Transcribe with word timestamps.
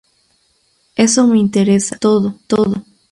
Eso 0.95 1.27
me 1.27 1.37
interesa... 1.37 1.95
todo. 1.99 2.33